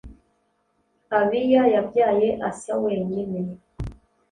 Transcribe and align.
Abiya 1.19 1.63
yabyaye 1.73 2.29
Asa 2.49 2.73
wenyine 2.83 3.39